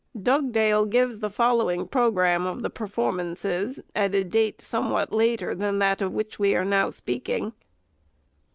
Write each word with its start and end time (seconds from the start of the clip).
Dugdale 0.19 0.85
gives 0.87 1.19
the 1.19 1.29
following 1.29 1.87
programme 1.87 2.47
of 2.47 2.63
the 2.63 2.71
performances 2.71 3.79
at 3.95 4.15
a 4.15 4.23
date 4.23 4.59
somewhat 4.59 5.13
later 5.13 5.53
than 5.53 5.77
that 5.77 6.01
of 6.01 6.11
which 6.11 6.39
we 6.39 6.55
are 6.55 6.65
now 6.65 6.89
speaking. 6.89 7.53